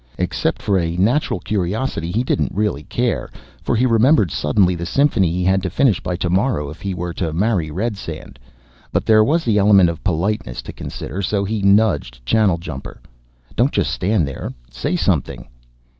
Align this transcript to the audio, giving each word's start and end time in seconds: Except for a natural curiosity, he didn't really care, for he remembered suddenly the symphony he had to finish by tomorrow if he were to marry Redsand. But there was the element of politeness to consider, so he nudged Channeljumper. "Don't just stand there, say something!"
Except 0.17 0.63
for 0.63 0.79
a 0.79 0.97
natural 0.97 1.39
curiosity, 1.39 2.11
he 2.11 2.23
didn't 2.23 2.55
really 2.55 2.81
care, 2.81 3.29
for 3.61 3.75
he 3.75 3.85
remembered 3.85 4.31
suddenly 4.31 4.73
the 4.73 4.83
symphony 4.83 5.31
he 5.31 5.43
had 5.43 5.61
to 5.61 5.69
finish 5.69 6.01
by 6.01 6.15
tomorrow 6.15 6.71
if 6.71 6.81
he 6.81 6.95
were 6.95 7.13
to 7.13 7.31
marry 7.31 7.69
Redsand. 7.69 8.39
But 8.91 9.05
there 9.05 9.23
was 9.23 9.43
the 9.45 9.59
element 9.59 9.91
of 9.91 10.03
politeness 10.03 10.63
to 10.63 10.73
consider, 10.73 11.21
so 11.21 11.43
he 11.45 11.61
nudged 11.61 12.25
Channeljumper. 12.25 12.99
"Don't 13.55 13.71
just 13.71 13.91
stand 13.91 14.27
there, 14.27 14.51
say 14.71 14.95
something!" 14.95 15.45